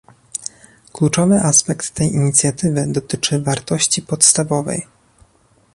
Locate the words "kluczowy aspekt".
0.93-1.89